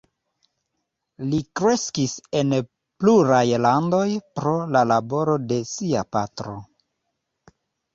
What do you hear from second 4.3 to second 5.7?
pro la laboro de